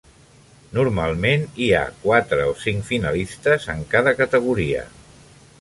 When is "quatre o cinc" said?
2.07-2.89